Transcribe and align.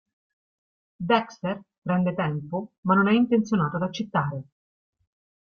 Dexter 1.07 1.57
prende 1.83 2.15
tempo 2.15 2.71
ma 2.85 2.95
non 2.95 3.07
è 3.07 3.11
intenzionato 3.13 3.75
ad 3.75 3.83
accettare. 3.83 4.41